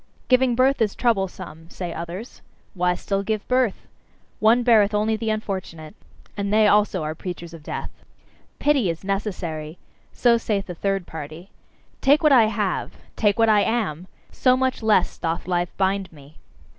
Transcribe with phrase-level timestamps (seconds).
[0.29, 2.41] "Giving birth is troublesome," say others
[2.73, 3.85] "why still give birth?
[4.39, 5.93] One beareth only the unfortunate!"
[6.35, 7.91] And they also are preachers of death.
[8.57, 9.77] "Pity is necessary,"
[10.11, 11.51] so saith a third party.
[12.01, 12.93] "Take what I have!
[13.15, 14.07] Take what I am!
[14.31, 16.39] So much less doth life bind me!"